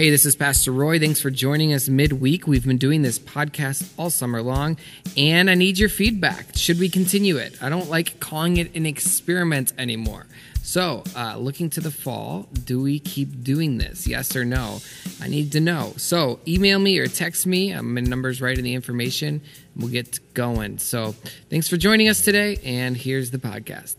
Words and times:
Hey, 0.00 0.08
this 0.08 0.24
is 0.24 0.34
Pastor 0.34 0.72
Roy. 0.72 0.98
Thanks 0.98 1.20
for 1.20 1.30
joining 1.30 1.74
us 1.74 1.86
midweek. 1.86 2.46
We've 2.46 2.66
been 2.66 2.78
doing 2.78 3.02
this 3.02 3.18
podcast 3.18 3.86
all 3.98 4.08
summer 4.08 4.40
long, 4.40 4.78
and 5.14 5.50
I 5.50 5.54
need 5.54 5.76
your 5.76 5.90
feedback. 5.90 6.56
Should 6.56 6.80
we 6.80 6.88
continue 6.88 7.36
it? 7.36 7.62
I 7.62 7.68
don't 7.68 7.90
like 7.90 8.18
calling 8.18 8.56
it 8.56 8.74
an 8.74 8.86
experiment 8.86 9.74
anymore. 9.76 10.26
So, 10.62 11.04
uh, 11.14 11.36
looking 11.36 11.68
to 11.68 11.82
the 11.82 11.90
fall, 11.90 12.48
do 12.64 12.80
we 12.80 12.98
keep 12.98 13.44
doing 13.44 13.76
this? 13.76 14.06
Yes 14.06 14.34
or 14.34 14.46
no? 14.46 14.80
I 15.20 15.28
need 15.28 15.52
to 15.52 15.60
know. 15.60 15.92
So, 15.98 16.40
email 16.48 16.78
me 16.78 16.98
or 16.98 17.06
text 17.06 17.46
me. 17.46 17.74
Um, 17.74 17.92
my 17.92 18.00
number's 18.00 18.40
right 18.40 18.56
in 18.56 18.64
the 18.64 18.72
information. 18.72 19.42
We'll 19.76 19.90
get 19.90 20.32
going. 20.32 20.78
So, 20.78 21.14
thanks 21.50 21.68
for 21.68 21.76
joining 21.76 22.08
us 22.08 22.24
today, 22.24 22.58
and 22.64 22.96
here's 22.96 23.32
the 23.32 23.38
podcast. 23.38 23.96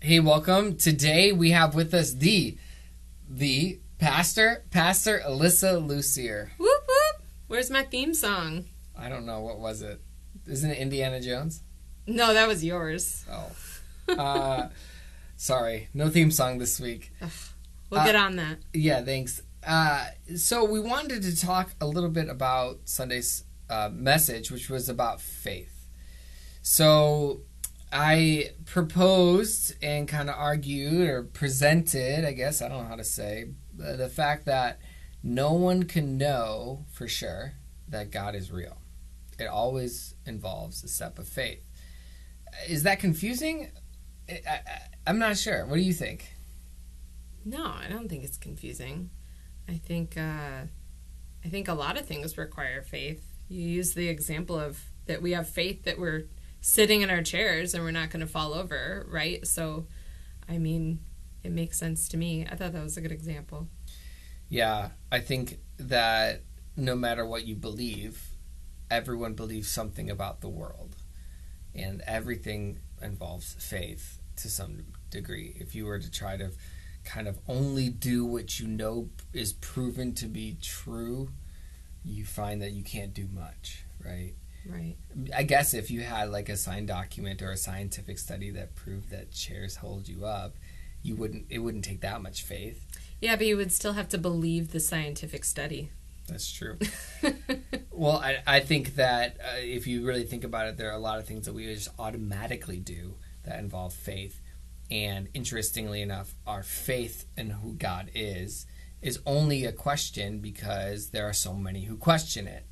Hey, 0.00 0.20
welcome. 0.20 0.76
Today 0.76 1.32
we 1.32 1.50
have 1.50 1.74
with 1.74 1.94
us 1.94 2.12
the 2.12 2.58
the 3.28 3.80
Pastor, 3.98 4.64
Pastor 4.70 5.20
Elissa 5.26 5.78
Lucier. 5.78 6.52
Whoop 6.58 6.82
whoop. 6.86 7.26
Where's 7.48 7.70
my 7.70 7.82
theme 7.82 8.14
song? 8.14 8.66
I 8.98 9.08
don't 9.08 9.24
know. 9.26 9.40
What 9.40 9.58
was 9.58 9.82
it? 9.82 10.00
Isn't 10.46 10.70
it 10.70 10.78
Indiana 10.78 11.20
Jones? 11.20 11.62
No, 12.06 12.34
that 12.34 12.46
was 12.48 12.64
yours. 12.64 13.24
Oh. 13.30 13.50
Uh, 14.12 14.68
sorry. 15.36 15.88
No 15.94 16.08
theme 16.10 16.30
song 16.30 16.58
this 16.58 16.78
week. 16.78 17.12
We'll 17.90 18.00
Uh, 18.00 18.04
get 18.06 18.16
on 18.16 18.36
that. 18.36 18.58
Yeah, 18.72 19.02
thanks. 19.02 19.42
Uh, 19.66 20.06
so 20.36 20.64
we 20.64 20.78
wanted 20.78 21.22
to 21.22 21.36
talk 21.36 21.70
a 21.80 21.86
little 21.86 22.10
bit 22.10 22.28
about 22.28 22.80
Sunday's 22.84 23.44
uh, 23.68 23.90
message, 23.92 24.50
which 24.50 24.68
was 24.70 24.88
about 24.88 25.20
faith. 25.20 25.88
So 26.62 27.40
I 27.92 28.50
proposed 28.66 29.74
and 29.82 30.06
kind 30.06 30.28
of 30.30 30.36
argued 30.36 31.08
or 31.08 31.22
presented, 31.24 32.24
I 32.24 32.32
guess, 32.32 32.60
I 32.62 32.68
don't 32.68 32.82
know 32.82 32.88
how 32.88 32.96
to 32.96 33.04
say, 33.04 33.46
the, 33.76 34.08
fact 34.08 34.46
that 34.46 34.80
no 35.22 35.52
one 35.52 35.84
can 35.84 36.16
know 36.16 36.84
for 36.92 37.08
sure 37.08 37.54
that 37.88 38.10
God 38.10 38.34
is 38.34 38.50
real. 38.50 38.78
It 39.38 39.46
always 39.46 40.14
involves 40.24 40.82
a 40.82 40.88
step 40.88 41.18
of 41.18 41.28
faith. 41.28 41.62
Is 42.68 42.84
that 42.84 43.00
confusing? 43.00 43.70
I, 44.28 44.60
I'm 45.06 45.18
not 45.18 45.36
sure. 45.36 45.66
What 45.66 45.76
do 45.76 45.82
you 45.82 45.92
think? 45.92 46.32
No, 47.44 47.64
I 47.64 47.86
don't 47.88 48.08
think 48.08 48.24
it's 48.24 48.38
confusing. 48.38 49.10
I 49.68 49.74
think 49.74 50.16
uh, 50.16 50.66
I 51.44 51.48
think 51.48 51.68
a 51.68 51.74
lot 51.74 51.96
of 51.96 52.06
things 52.06 52.36
require 52.36 52.82
faith. 52.82 53.24
You 53.48 53.60
use 53.62 53.94
the 53.94 54.08
example 54.08 54.58
of 54.58 54.80
that 55.06 55.22
we 55.22 55.32
have 55.32 55.48
faith 55.48 55.84
that 55.84 55.98
we're 55.98 56.24
sitting 56.60 57.02
in 57.02 57.10
our 57.10 57.22
chairs 57.22 57.74
and 57.74 57.84
we're 57.84 57.92
not 57.92 58.10
going 58.10 58.20
to 58.20 58.26
fall 58.26 58.52
over, 58.52 59.06
right? 59.08 59.46
So, 59.46 59.86
I 60.48 60.58
mean, 60.58 60.98
it 61.46 61.52
makes 61.52 61.78
sense 61.78 62.08
to 62.08 62.16
me. 62.16 62.46
I 62.50 62.56
thought 62.56 62.72
that 62.72 62.82
was 62.82 62.96
a 62.96 63.00
good 63.00 63.12
example. 63.12 63.68
Yeah, 64.48 64.90
I 65.10 65.20
think 65.20 65.58
that 65.78 66.42
no 66.76 66.94
matter 66.94 67.24
what 67.24 67.46
you 67.46 67.54
believe, 67.54 68.22
everyone 68.90 69.34
believes 69.34 69.68
something 69.68 70.10
about 70.10 70.40
the 70.40 70.48
world. 70.48 70.96
And 71.74 72.02
everything 72.06 72.80
involves 73.02 73.54
faith 73.58 74.18
to 74.36 74.48
some 74.48 74.84
degree. 75.10 75.56
If 75.58 75.74
you 75.74 75.86
were 75.86 75.98
to 75.98 76.10
try 76.10 76.36
to 76.36 76.50
kind 77.04 77.28
of 77.28 77.38
only 77.48 77.88
do 77.88 78.24
what 78.24 78.58
you 78.58 78.66
know 78.66 79.10
is 79.32 79.52
proven 79.52 80.14
to 80.14 80.26
be 80.26 80.56
true, 80.60 81.30
you 82.04 82.24
find 82.24 82.60
that 82.62 82.72
you 82.72 82.82
can't 82.82 83.14
do 83.14 83.28
much, 83.32 83.84
right? 84.04 84.34
Right. 84.68 84.96
I 85.34 85.44
guess 85.44 85.74
if 85.74 85.90
you 85.90 86.00
had 86.00 86.30
like 86.30 86.48
a 86.48 86.56
signed 86.56 86.88
document 86.88 87.42
or 87.42 87.52
a 87.52 87.56
scientific 87.56 88.18
study 88.18 88.50
that 88.50 88.74
proved 88.74 89.10
that 89.10 89.30
chairs 89.30 89.76
hold 89.76 90.08
you 90.08 90.24
up, 90.24 90.56
you 91.06 91.16
wouldn't 91.16 91.46
it 91.48 91.60
wouldn't 91.60 91.84
take 91.84 92.00
that 92.00 92.22
much 92.22 92.42
faith. 92.42 92.84
Yeah, 93.20 93.36
but 93.36 93.46
you 93.46 93.56
would 93.56 93.72
still 93.72 93.94
have 93.94 94.08
to 94.10 94.18
believe 94.18 94.72
the 94.72 94.80
scientific 94.80 95.44
study. 95.44 95.90
That's 96.28 96.50
true. 96.50 96.76
well, 97.90 98.18
I, 98.18 98.38
I 98.46 98.60
think 98.60 98.96
that 98.96 99.36
uh, 99.40 99.58
if 99.58 99.86
you 99.86 100.04
really 100.04 100.24
think 100.24 100.44
about 100.44 100.66
it, 100.66 100.76
there 100.76 100.90
are 100.90 100.96
a 100.96 101.00
lot 101.00 101.18
of 101.18 101.26
things 101.26 101.46
that 101.46 101.54
we 101.54 101.72
just 101.72 101.88
automatically 101.98 102.78
do 102.78 103.14
that 103.44 103.60
involve 103.60 103.94
faith. 103.94 104.40
And 104.90 105.28
interestingly 105.34 106.02
enough, 106.02 106.34
our 106.46 106.62
faith 106.62 107.26
in 107.36 107.50
who 107.50 107.74
God 107.74 108.10
is 108.14 108.66
is 109.00 109.20
only 109.24 109.64
a 109.64 109.72
question 109.72 110.40
because 110.40 111.10
there 111.10 111.28
are 111.28 111.32
so 111.32 111.54
many 111.54 111.84
who 111.84 111.96
question 111.96 112.48
it. 112.48 112.66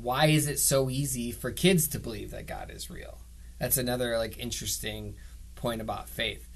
Why 0.00 0.26
is 0.26 0.46
it 0.46 0.58
so 0.58 0.90
easy 0.90 1.30
for 1.32 1.50
kids 1.50 1.88
to 1.88 1.98
believe 1.98 2.30
that 2.32 2.46
God 2.46 2.70
is 2.70 2.90
real? 2.90 3.18
That's 3.58 3.78
another 3.78 4.18
like 4.18 4.38
interesting 4.38 5.16
point 5.54 5.80
about 5.80 6.08
faith. 6.08 6.48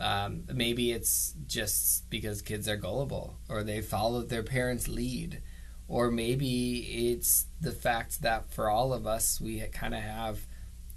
Um, 0.00 0.44
maybe 0.52 0.92
it's 0.92 1.34
just 1.46 2.08
because 2.10 2.42
kids 2.42 2.68
are 2.68 2.76
gullible 2.76 3.38
or 3.48 3.62
they 3.62 3.80
follow 3.80 4.22
their 4.22 4.42
parents' 4.42 4.88
lead 4.88 5.40
or 5.88 6.10
maybe 6.10 7.10
it's 7.12 7.46
the 7.60 7.72
fact 7.72 8.22
that 8.22 8.52
for 8.52 8.68
all 8.68 8.92
of 8.92 9.06
us 9.06 9.40
we 9.40 9.60
kind 9.72 9.94
of 9.94 10.00
have 10.00 10.40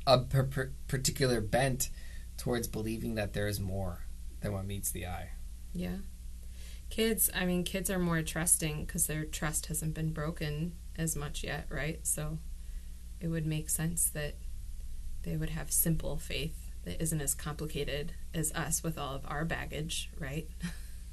a 0.08 0.18
per- 0.20 0.72
particular 0.88 1.40
bent 1.42 1.90
towards 2.38 2.68
believing 2.68 3.16
that 3.16 3.34
there 3.34 3.48
is 3.48 3.60
more 3.60 4.06
than 4.42 4.52
what 4.54 4.66
meets 4.66 4.92
the 4.92 5.06
eye 5.06 5.30
Yeah. 5.74 5.98
Kids, 6.90 7.30
I 7.36 7.46
mean, 7.46 7.64
kids 7.64 7.92
are 7.92 8.00
more 8.00 8.24
trusting 8.24 8.86
because 8.86 9.06
their 9.06 9.24
trust 9.24 9.68
hasn't 9.68 9.94
been 9.94 10.12
broken 10.12 10.74
as 10.98 11.16
much 11.16 11.44
yet, 11.44 11.68
right? 11.70 12.00
So 12.02 12.40
it 13.22 13.28
would 13.28 13.46
make 13.46 13.70
sense 13.70 14.10
that 14.10 14.36
they 15.22 15.38
would 15.38 15.52
have 15.52 15.72
simple 15.72 16.18
faith 16.18 16.59
that 16.86 17.02
isn't 17.02 17.22
as 17.22 17.34
complicated 17.34 18.14
as 18.34 18.52
us 18.54 18.82
with 18.84 18.98
all 18.98 19.14
of 19.16 19.24
our 19.28 19.46
baggage, 19.46 20.10
right? 20.20 20.48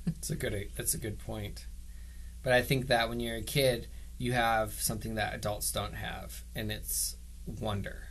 that's 0.04 0.30
a 0.30 0.36
good 0.36 0.70
that's 0.76 0.94
a 0.94 0.98
good 0.98 1.18
point 1.18 1.66
but 2.44 2.52
i 2.52 2.62
think 2.62 2.86
that 2.86 3.08
when 3.08 3.18
you're 3.18 3.34
a 3.34 3.42
kid 3.42 3.88
you 4.18 4.32
have 4.32 4.72
something 4.74 5.16
that 5.16 5.34
adults 5.34 5.72
don't 5.72 5.94
have 5.94 6.44
and 6.54 6.70
it's 6.70 7.16
wonder 7.44 8.04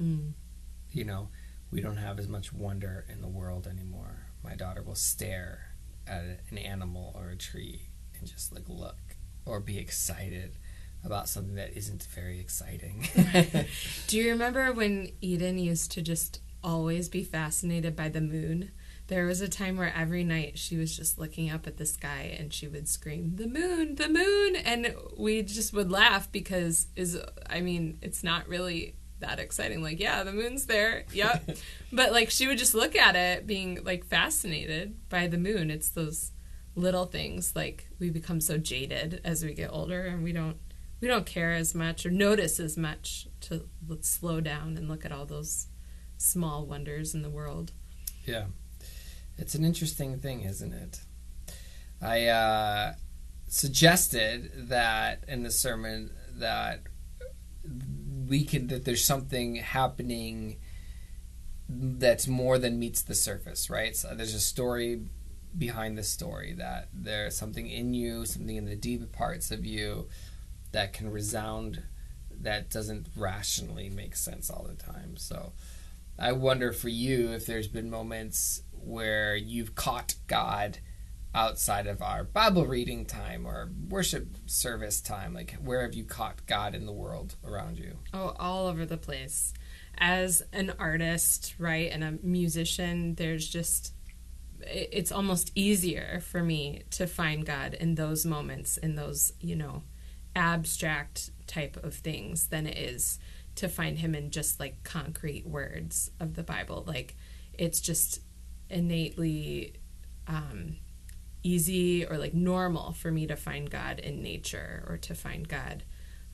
Mm. 0.00 0.32
you 0.90 1.04
know 1.04 1.28
we 1.70 1.82
don't 1.82 1.98
have 1.98 2.18
as 2.18 2.26
much 2.26 2.54
wonder 2.54 3.04
in 3.12 3.20
the 3.20 3.28
world 3.28 3.66
anymore 3.66 4.28
my 4.42 4.54
daughter 4.54 4.80
will 4.82 4.94
stare 4.94 5.74
at 6.06 6.40
an 6.50 6.56
animal 6.56 7.12
or 7.14 7.28
a 7.28 7.36
tree 7.36 7.88
and 8.18 8.26
just 8.26 8.50
like 8.54 8.64
look 8.66 8.96
or 9.44 9.60
be 9.60 9.76
excited 9.76 10.56
about 11.04 11.28
something 11.28 11.54
that 11.56 11.76
isn't 11.76 12.04
very 12.14 12.40
exciting 12.40 13.06
Do 14.06 14.16
you 14.16 14.30
remember 14.30 14.72
when 14.72 15.10
Eden 15.20 15.58
used 15.58 15.92
to 15.92 16.00
just 16.02 16.40
always 16.62 17.08
be 17.08 17.24
fascinated 17.24 17.96
by 17.96 18.08
the 18.08 18.20
moon? 18.20 18.70
There 19.08 19.26
was 19.26 19.40
a 19.40 19.48
time 19.48 19.76
where 19.76 19.92
every 19.94 20.24
night 20.24 20.58
she 20.58 20.76
was 20.76 20.96
just 20.96 21.18
looking 21.18 21.50
up 21.50 21.66
at 21.66 21.76
the 21.76 21.86
sky 21.86 22.36
and 22.38 22.52
she 22.52 22.68
would 22.68 22.88
scream, 22.88 23.36
"The 23.36 23.46
moon, 23.46 23.96
the 23.96 24.08
moon!" 24.08 24.56
and 24.56 24.94
we 25.18 25.42
just 25.42 25.72
would 25.72 25.90
laugh 25.90 26.30
because 26.30 26.86
is 26.96 27.18
I 27.48 27.60
mean, 27.60 27.98
it's 28.00 28.22
not 28.24 28.48
really 28.48 28.96
that 29.20 29.38
exciting. 29.38 29.82
Like, 29.82 29.98
yeah, 29.98 30.22
the 30.22 30.32
moon's 30.32 30.66
there. 30.66 31.04
Yep. 31.12 31.56
but 31.92 32.12
like 32.12 32.30
she 32.30 32.46
would 32.46 32.58
just 32.58 32.74
look 32.74 32.94
at 32.94 33.16
it 33.16 33.46
being 33.46 33.82
like 33.84 34.04
fascinated 34.04 35.08
by 35.08 35.26
the 35.26 35.38
moon. 35.38 35.70
It's 35.70 35.88
those 35.88 36.32
little 36.74 37.06
things 37.06 37.54
like 37.54 37.88
we 37.98 38.10
become 38.10 38.40
so 38.40 38.58
jaded 38.58 39.20
as 39.24 39.44
we 39.44 39.52
get 39.54 39.70
older 39.72 40.06
and 40.06 40.22
we 40.22 40.32
don't 40.32 40.56
we 41.00 41.08
don't 41.08 41.26
care 41.26 41.52
as 41.52 41.74
much 41.74 42.06
or 42.06 42.10
notice 42.10 42.58
as 42.58 42.76
much 42.76 43.26
to 43.40 43.68
slow 44.00 44.40
down 44.40 44.76
and 44.76 44.88
look 44.88 45.04
at 45.04 45.12
all 45.12 45.26
those 45.26 45.66
small 46.22 46.64
wonders 46.66 47.14
in 47.14 47.22
the 47.22 47.30
world. 47.30 47.72
Yeah. 48.24 48.46
It's 49.38 49.54
an 49.54 49.64
interesting 49.64 50.18
thing, 50.18 50.42
isn't 50.42 50.72
it? 50.72 51.00
I 52.00 52.26
uh, 52.26 52.94
suggested 53.48 54.68
that 54.68 55.24
in 55.28 55.42
the 55.42 55.50
sermon 55.50 56.10
that 56.34 56.80
we 58.28 58.44
can 58.44 58.66
that 58.68 58.84
there's 58.84 59.04
something 59.04 59.56
happening 59.56 60.58
that's 61.68 62.26
more 62.26 62.58
than 62.58 62.78
meets 62.78 63.02
the 63.02 63.14
surface, 63.14 63.70
right? 63.70 63.96
So 63.96 64.14
there's 64.14 64.34
a 64.34 64.40
story 64.40 65.02
behind 65.56 65.96
the 65.96 66.02
story 66.02 66.54
that 66.54 66.88
there's 66.92 67.36
something 67.36 67.68
in 67.68 67.94
you, 67.94 68.26
something 68.26 68.56
in 68.56 68.64
the 68.64 68.76
deep 68.76 69.12
parts 69.12 69.50
of 69.50 69.64
you 69.64 70.08
that 70.72 70.92
can 70.92 71.10
resound 71.10 71.82
that 72.30 72.70
doesn't 72.70 73.06
rationally 73.16 73.88
make 73.88 74.16
sense 74.16 74.50
all 74.50 74.66
the 74.68 74.74
time. 74.74 75.16
So 75.16 75.52
I 76.18 76.32
wonder 76.32 76.72
for 76.72 76.88
you 76.88 77.32
if 77.32 77.46
there's 77.46 77.68
been 77.68 77.90
moments 77.90 78.62
where 78.72 79.36
you've 79.36 79.74
caught 79.74 80.14
God 80.26 80.78
outside 81.34 81.86
of 81.86 82.02
our 82.02 82.24
Bible 82.24 82.66
reading 82.66 83.06
time 83.06 83.46
or 83.46 83.72
worship 83.88 84.36
service 84.46 85.00
time. 85.00 85.32
Like, 85.32 85.54
where 85.62 85.82
have 85.82 85.94
you 85.94 86.04
caught 86.04 86.46
God 86.46 86.74
in 86.74 86.86
the 86.86 86.92
world 86.92 87.36
around 87.44 87.78
you? 87.78 87.98
Oh, 88.12 88.34
all 88.38 88.66
over 88.66 88.84
the 88.84 88.96
place. 88.96 89.54
As 89.98 90.42
an 90.52 90.74
artist, 90.78 91.54
right, 91.58 91.90
and 91.90 92.04
a 92.04 92.18
musician, 92.22 93.14
there's 93.14 93.48
just 93.48 93.94
it's 94.64 95.10
almost 95.10 95.50
easier 95.56 96.20
for 96.20 96.42
me 96.42 96.84
to 96.90 97.06
find 97.08 97.44
God 97.44 97.74
in 97.74 97.96
those 97.96 98.24
moments, 98.24 98.76
in 98.76 98.94
those, 98.94 99.32
you 99.40 99.56
know, 99.56 99.82
abstract 100.36 101.30
type 101.48 101.76
of 101.82 101.94
things 101.94 102.46
than 102.46 102.66
it 102.66 102.78
is 102.78 103.18
to 103.56 103.68
find 103.68 103.98
him 103.98 104.14
in 104.14 104.30
just 104.30 104.58
like 104.58 104.82
concrete 104.82 105.46
words 105.46 106.10
of 106.20 106.34
the 106.34 106.42
Bible. 106.42 106.84
Like 106.86 107.16
it's 107.52 107.80
just 107.80 108.20
innately 108.70 109.74
um 110.26 110.76
easy 111.42 112.06
or 112.06 112.18
like 112.18 112.34
normal 112.34 112.92
for 112.92 113.10
me 113.10 113.26
to 113.26 113.36
find 113.36 113.70
God 113.70 113.98
in 113.98 114.22
nature 114.22 114.84
or 114.88 114.96
to 114.98 115.14
find 115.14 115.48
God 115.48 115.82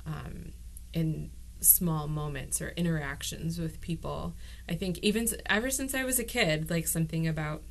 um, 0.06 0.52
in 0.92 1.30
small 1.60 2.08
moments 2.08 2.60
or 2.60 2.70
interactions 2.70 3.58
with 3.58 3.80
people. 3.80 4.34
I 4.68 4.74
think 4.74 4.98
even 4.98 5.26
ever 5.46 5.70
since 5.70 5.94
I 5.94 6.04
was 6.04 6.18
a 6.18 6.24
kid, 6.24 6.70
like 6.70 6.86
something 6.86 7.26
about 7.26 7.62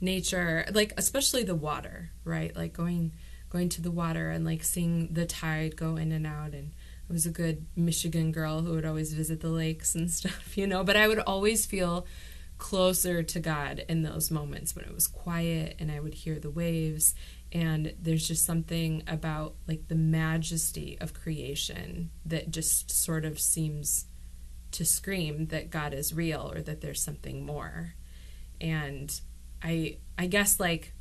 nature, 0.00 0.64
like 0.72 0.92
especially 0.96 1.42
the 1.42 1.54
water, 1.54 2.10
right? 2.24 2.54
Like 2.56 2.72
going 2.72 3.12
going 3.50 3.68
to 3.70 3.80
the 3.82 3.90
water 3.90 4.30
and 4.30 4.44
like 4.44 4.62
seeing 4.62 5.12
the 5.12 5.24
tide 5.24 5.74
go 5.74 5.96
in 5.96 6.12
and 6.12 6.26
out 6.26 6.52
and 6.52 6.72
was 7.08 7.26
a 7.26 7.30
good 7.30 7.66
Michigan 7.74 8.32
girl 8.32 8.62
who 8.62 8.72
would 8.72 8.84
always 8.84 9.12
visit 9.12 9.40
the 9.40 9.48
lakes 9.48 9.94
and 9.94 10.10
stuff, 10.10 10.56
you 10.56 10.66
know, 10.66 10.84
but 10.84 10.96
I 10.96 11.08
would 11.08 11.20
always 11.20 11.66
feel 11.66 12.06
closer 12.58 13.22
to 13.22 13.40
God 13.40 13.84
in 13.88 14.02
those 14.02 14.30
moments 14.30 14.74
when 14.74 14.84
it 14.84 14.92
was 14.92 15.06
quiet 15.06 15.76
and 15.78 15.92
I 15.92 16.00
would 16.00 16.14
hear 16.14 16.40
the 16.40 16.50
waves 16.50 17.14
and 17.52 17.94
there's 18.00 18.26
just 18.28 18.44
something 18.44 19.02
about 19.06 19.54
like 19.66 19.88
the 19.88 19.94
majesty 19.94 20.98
of 21.00 21.14
creation 21.14 22.10
that 22.26 22.50
just 22.50 22.90
sort 22.90 23.24
of 23.24 23.40
seems 23.40 24.04
to 24.72 24.84
scream 24.84 25.46
that 25.46 25.70
God 25.70 25.94
is 25.94 26.12
real 26.12 26.52
or 26.54 26.60
that 26.60 26.82
there's 26.82 27.00
something 27.00 27.46
more. 27.46 27.94
And 28.60 29.18
I 29.62 29.98
I 30.18 30.26
guess 30.26 30.60
like 30.60 30.92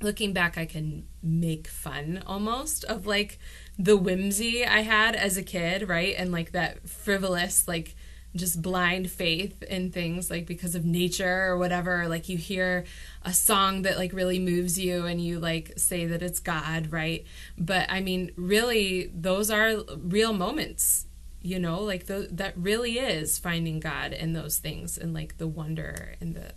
looking 0.00 0.32
back 0.32 0.58
I 0.58 0.66
can 0.66 1.06
make 1.22 1.68
fun 1.68 2.22
almost 2.26 2.84
of 2.84 3.06
like 3.06 3.38
the 3.78 3.96
whimsy 3.96 4.64
I 4.64 4.80
had 4.80 5.16
as 5.16 5.36
a 5.36 5.42
kid, 5.42 5.88
right? 5.88 6.14
And 6.16 6.32
like 6.32 6.52
that 6.52 6.88
frivolous 6.88 7.66
like 7.66 7.94
just 8.34 8.60
blind 8.60 9.10
faith 9.10 9.62
in 9.62 9.90
things 9.90 10.30
like 10.30 10.46
because 10.46 10.74
of 10.74 10.84
nature 10.84 11.46
or 11.46 11.56
whatever. 11.56 12.06
Like 12.08 12.28
you 12.28 12.36
hear 12.36 12.84
a 13.22 13.32
song 13.32 13.82
that 13.82 13.96
like 13.96 14.12
really 14.12 14.38
moves 14.38 14.78
you 14.78 15.06
and 15.06 15.20
you 15.20 15.40
like 15.40 15.72
say 15.76 16.06
that 16.06 16.22
it's 16.22 16.40
god 16.40 16.92
right? 16.92 17.24
But 17.56 17.86
i 17.90 18.00
mean 18.00 18.32
really 18.36 19.10
those 19.14 19.50
are 19.50 19.82
real 19.98 20.32
moments 20.32 21.06
you 21.42 21.60
know? 21.60 21.80
Like 21.80 22.06
the, 22.06 22.28
that 22.32 22.54
really 22.56 22.98
is 22.98 23.38
finding 23.38 23.78
god 23.78 24.12
in 24.12 24.32
those 24.32 24.58
things 24.58 24.98
and 24.98 25.14
like 25.14 25.38
the 25.38 25.46
wonder 25.46 26.16
and 26.20 26.34
the 26.34 26.52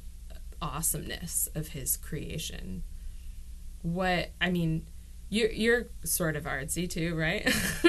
awesomeness 0.62 1.47
of 1.53 1.69
his 1.69 1.95
creation 1.95 2.83
what 3.81 4.31
i 4.42 4.50
mean 4.50 4.86
you're 5.30 5.52
you're 5.52 5.88
sort 6.04 6.36
of 6.36 6.46
artsy 6.46 6.90
too, 6.90 7.16
right? 7.16 7.46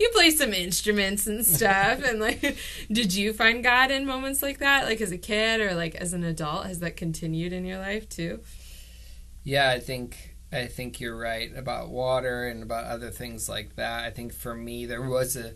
you 0.00 0.10
play 0.14 0.30
some 0.30 0.52
instruments 0.52 1.26
and 1.26 1.44
stuff, 1.44 2.02
and 2.02 2.20
like, 2.20 2.56
did 2.90 3.14
you 3.14 3.32
find 3.32 3.62
God 3.62 3.90
in 3.90 4.06
moments 4.06 4.42
like 4.42 4.58
that, 4.58 4.86
like 4.86 5.00
as 5.00 5.12
a 5.12 5.18
kid 5.18 5.60
or 5.60 5.74
like 5.74 5.94
as 5.94 6.14
an 6.14 6.24
adult? 6.24 6.66
Has 6.66 6.80
that 6.80 6.96
continued 6.96 7.52
in 7.52 7.66
your 7.66 7.78
life 7.78 8.08
too? 8.08 8.40
Yeah, 9.42 9.68
I 9.68 9.78
think 9.78 10.36
I 10.52 10.66
think 10.66 11.00
you're 11.00 11.16
right 11.16 11.54
about 11.54 11.90
water 11.90 12.46
and 12.48 12.62
about 12.62 12.84
other 12.84 13.10
things 13.10 13.48
like 13.48 13.76
that. 13.76 14.04
I 14.04 14.10
think 14.10 14.32
for 14.32 14.54
me, 14.54 14.86
there 14.86 15.02
was 15.02 15.36
a 15.36 15.54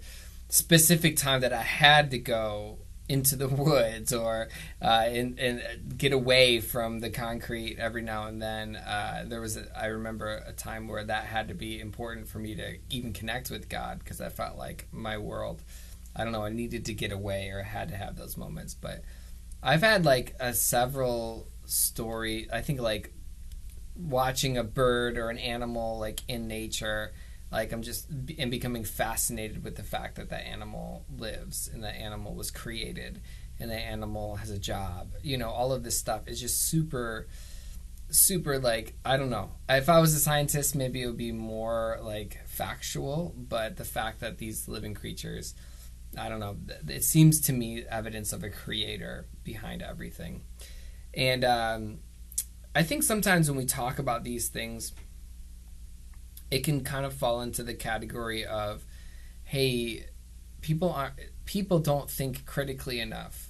specific 0.50 1.16
time 1.16 1.40
that 1.40 1.52
I 1.54 1.62
had 1.62 2.10
to 2.10 2.18
go 2.18 2.80
into 3.08 3.36
the 3.36 3.48
woods 3.48 4.12
or 4.12 4.48
uh, 4.82 5.04
and, 5.06 5.38
and 5.38 5.96
get 5.96 6.12
away 6.12 6.60
from 6.60 7.00
the 7.00 7.10
concrete 7.10 7.78
every 7.78 8.02
now 8.02 8.26
and 8.26 8.40
then. 8.40 8.76
Uh, 8.76 9.24
there 9.26 9.40
was, 9.40 9.56
a, 9.56 9.66
I 9.78 9.86
remember 9.86 10.42
a 10.46 10.52
time 10.52 10.88
where 10.88 11.04
that 11.04 11.24
had 11.24 11.48
to 11.48 11.54
be 11.54 11.80
important 11.80 12.28
for 12.28 12.38
me 12.38 12.54
to 12.56 12.76
even 12.90 13.12
connect 13.12 13.50
with 13.50 13.68
God 13.68 14.00
because 14.00 14.20
I 14.20 14.28
felt 14.28 14.56
like 14.56 14.86
my 14.92 15.18
world, 15.18 15.62
I 16.14 16.24
don't 16.24 16.32
know, 16.32 16.44
I 16.44 16.50
needed 16.50 16.84
to 16.86 16.94
get 16.94 17.12
away 17.12 17.50
or 17.50 17.60
I 17.60 17.64
had 17.64 17.88
to 17.88 17.96
have 17.96 18.16
those 18.16 18.36
moments. 18.36 18.74
But 18.74 19.02
I've 19.62 19.82
had 19.82 20.04
like 20.04 20.34
a 20.38 20.52
several 20.52 21.48
story. 21.64 22.48
I 22.52 22.60
think 22.60 22.80
like 22.80 23.12
watching 23.96 24.56
a 24.56 24.64
bird 24.64 25.18
or 25.18 25.28
an 25.28 25.38
animal 25.38 25.98
like 25.98 26.20
in 26.28 26.46
nature 26.46 27.12
like 27.50 27.72
i'm 27.72 27.82
just 27.82 28.08
and 28.38 28.50
becoming 28.50 28.84
fascinated 28.84 29.64
with 29.64 29.76
the 29.76 29.82
fact 29.82 30.16
that 30.16 30.30
that 30.30 30.46
animal 30.46 31.04
lives 31.16 31.68
and 31.72 31.82
that 31.84 31.94
animal 31.94 32.34
was 32.34 32.50
created 32.50 33.20
and 33.60 33.70
that 33.70 33.80
animal 33.80 34.36
has 34.36 34.50
a 34.50 34.58
job. 34.58 35.12
You 35.22 35.36
know 35.36 35.50
all 35.50 35.72
of 35.72 35.82
this 35.82 35.98
stuff 35.98 36.28
is 36.28 36.40
just 36.40 36.68
super 36.68 37.28
super 38.10 38.58
like 38.58 38.94
i 39.04 39.16
don't 39.16 39.30
know. 39.30 39.50
If 39.68 39.88
i 39.88 39.98
was 39.98 40.14
a 40.14 40.20
scientist 40.20 40.74
maybe 40.74 41.02
it 41.02 41.06
would 41.06 41.16
be 41.16 41.32
more 41.32 41.98
like 42.02 42.38
factual 42.46 43.34
but 43.36 43.76
the 43.76 43.84
fact 43.84 44.20
that 44.20 44.38
these 44.38 44.68
living 44.68 44.94
creatures 44.94 45.54
i 46.16 46.28
don't 46.28 46.40
know 46.40 46.56
it 46.88 47.04
seems 47.04 47.40
to 47.42 47.52
me 47.52 47.84
evidence 47.90 48.32
of 48.32 48.42
a 48.42 48.50
creator 48.50 49.26
behind 49.44 49.82
everything. 49.82 50.42
And 51.14 51.44
um, 51.44 51.98
i 52.74 52.82
think 52.82 53.02
sometimes 53.02 53.50
when 53.50 53.58
we 53.58 53.66
talk 53.66 53.98
about 53.98 54.24
these 54.24 54.48
things 54.48 54.92
it 56.50 56.60
can 56.60 56.82
kind 56.82 57.04
of 57.04 57.12
fall 57.12 57.40
into 57.40 57.62
the 57.62 57.74
category 57.74 58.44
of 58.44 58.84
hey 59.44 60.06
people 60.60 60.92
aren't 60.92 61.14
people 61.44 61.78
don't 61.78 62.10
think 62.10 62.44
critically 62.44 63.00
enough 63.00 63.48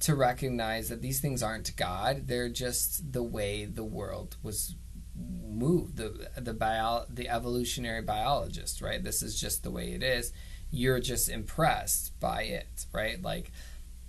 to 0.00 0.14
recognize 0.14 0.88
that 0.88 1.00
these 1.00 1.20
things 1.20 1.42
aren't 1.42 1.74
god. 1.76 2.26
They're 2.26 2.48
just 2.48 3.12
the 3.12 3.22
way 3.22 3.64
the 3.64 3.84
world 3.84 4.36
was 4.42 4.74
moved 5.16 5.96
the 5.96 6.28
the 6.36 6.52
bio 6.52 7.04
the 7.08 7.28
evolutionary 7.28 8.02
biologist 8.02 8.82
right? 8.82 9.02
This 9.02 9.22
is 9.22 9.40
just 9.40 9.62
the 9.62 9.70
way 9.70 9.92
it 9.92 10.02
is. 10.02 10.32
You're 10.70 11.00
just 11.00 11.28
impressed 11.28 12.18
by 12.20 12.42
it 12.42 12.86
right? 12.92 13.22
Like 13.22 13.52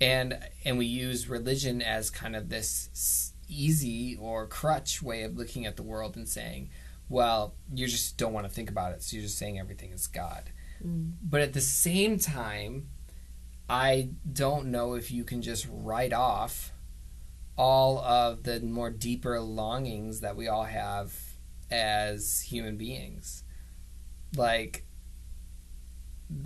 and 0.02 0.38
and 0.66 0.78
we 0.78 0.86
use 0.86 1.30
religion 1.30 1.82
as 1.82 2.10
kind 2.10 2.36
of 2.36 2.50
this 2.50 3.32
easy 3.48 4.18
or 4.20 4.48
crutch 4.48 5.02
way 5.02 5.24
of 5.24 5.38
looking 5.38 5.66
at 5.66 5.78
the 5.78 5.84
world 5.84 6.16
and 6.16 6.28
saying 6.28 6.70
well, 7.10 7.56
you 7.74 7.88
just 7.88 8.18
don't 8.18 8.34
want 8.34 8.48
to 8.48 8.52
think 8.52 8.70
about 8.70 8.94
it, 8.94 9.04
so 9.04 9.16
you're 9.16 9.26
just 9.26 9.38
saying 9.38 9.60
everything 9.60 9.92
is 9.92 10.08
God. 10.08 10.52
Mm. 10.84 11.14
But 11.22 11.42
at 11.42 11.54
the 11.54 11.62
same 11.62 12.18
time, 12.20 12.90
I 13.70 14.10
don't 14.32 14.68
know 14.68 14.94
if 14.94 15.12
you 15.12 15.24
can 15.24 15.42
just 15.42 15.68
write 15.70 16.14
off 16.14 16.72
all 17.58 18.00
of 18.00 18.44
the 18.44 18.60
more 18.60 18.90
deeper 18.90 19.40
longings 19.40 20.20
that 20.22 20.36
we 20.36 20.48
all 20.48 20.66
have 20.66 21.14
as 21.72 22.42
human 22.42 22.78
beings. 22.78 23.44
Like 24.36 24.86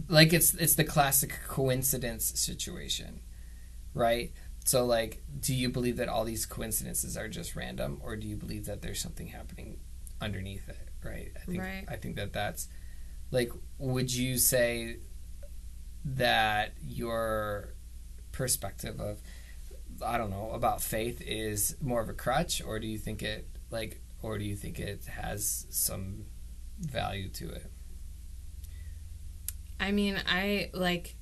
like 0.08 0.34
it's 0.34 0.54
it's 0.56 0.76
the 0.76 0.84
classic 0.84 1.40
coincidence 1.48 2.40
situation, 2.40 3.22
right? 3.94 4.32
So 4.66 4.86
like 4.86 5.24
do 5.40 5.54
you 5.54 5.70
believe 5.70 5.98
that 5.98 6.10
all 6.10 6.26
these 6.26 6.46
coincidences 6.46 7.18
are 7.18 7.28
just 7.28 7.56
random 7.56 8.00
or 8.04 8.16
do 8.16 8.28
you 8.28 8.36
believe 8.36 8.66
that 8.66 8.82
there's 8.82 9.00
something 9.00 9.28
happening 9.28 9.80
underneath 10.22 10.68
it, 10.70 10.90
right? 11.04 11.32
I 11.36 11.46
think 11.46 11.62
right. 11.62 11.86
I 11.88 11.96
think 11.96 12.16
that 12.18 12.34
that's 12.34 12.68
like 13.32 13.52
would 13.78 14.14
you 14.14 14.38
say 14.38 14.98
that 16.06 16.74
your 16.86 17.74
perspective 18.32 19.00
of 19.00 19.20
I 20.06 20.18
don't 20.18 20.30
know 20.30 20.52
about 20.52 20.82
faith 20.82 21.22
is 21.22 21.76
more 21.82 22.02
of 22.02 22.10
a 22.10 22.14
crutch 22.14 22.62
or 22.62 22.80
do 22.80 22.88
you 22.88 22.98
think 22.98 23.22
it 23.22 23.48
like 23.70 24.02
or 24.22 24.38
do 24.38 24.46
you 24.46 24.56
think 24.56 24.80
it 24.80 25.06
has 25.06 25.66
some 25.70 26.26
value 26.80 27.30
to 27.30 27.50
it? 27.50 27.72
I 29.80 29.92
mean, 29.92 30.22
I 30.28 30.70
like 30.74 31.16